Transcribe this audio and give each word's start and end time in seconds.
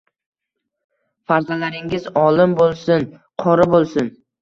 Farzandlaringiz 1.33 2.09
olim 2.25 2.59
boʻlsin, 2.65 3.09
qori 3.47 3.73
boʻlsin. 3.79 4.15